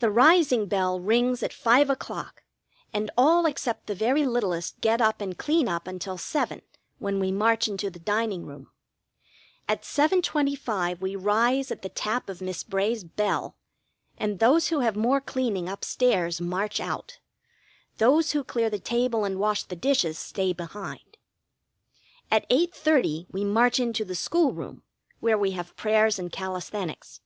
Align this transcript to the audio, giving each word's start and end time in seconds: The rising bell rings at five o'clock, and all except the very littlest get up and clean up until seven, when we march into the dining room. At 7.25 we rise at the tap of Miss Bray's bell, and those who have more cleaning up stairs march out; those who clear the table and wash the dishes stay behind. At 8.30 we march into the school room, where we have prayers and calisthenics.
The 0.00 0.10
rising 0.10 0.66
bell 0.66 0.98
rings 0.98 1.44
at 1.44 1.52
five 1.52 1.90
o'clock, 1.90 2.42
and 2.92 3.08
all 3.16 3.46
except 3.46 3.86
the 3.86 3.94
very 3.94 4.26
littlest 4.26 4.80
get 4.80 5.00
up 5.00 5.20
and 5.20 5.38
clean 5.38 5.68
up 5.68 5.86
until 5.86 6.18
seven, 6.18 6.60
when 6.98 7.20
we 7.20 7.30
march 7.30 7.68
into 7.68 7.88
the 7.88 8.00
dining 8.00 8.46
room. 8.46 8.72
At 9.68 9.82
7.25 9.82 10.98
we 11.00 11.14
rise 11.14 11.70
at 11.70 11.82
the 11.82 11.88
tap 11.88 12.28
of 12.28 12.40
Miss 12.40 12.64
Bray's 12.64 13.04
bell, 13.04 13.54
and 14.16 14.40
those 14.40 14.70
who 14.70 14.80
have 14.80 14.96
more 14.96 15.20
cleaning 15.20 15.68
up 15.68 15.84
stairs 15.84 16.40
march 16.40 16.80
out; 16.80 17.20
those 17.98 18.32
who 18.32 18.42
clear 18.42 18.68
the 18.68 18.80
table 18.80 19.24
and 19.24 19.38
wash 19.38 19.62
the 19.62 19.76
dishes 19.76 20.18
stay 20.18 20.52
behind. 20.52 21.16
At 22.28 22.50
8.30 22.50 23.28
we 23.30 23.44
march 23.44 23.78
into 23.78 24.04
the 24.04 24.16
school 24.16 24.52
room, 24.52 24.82
where 25.20 25.38
we 25.38 25.52
have 25.52 25.76
prayers 25.76 26.18
and 26.18 26.32
calisthenics. 26.32 27.20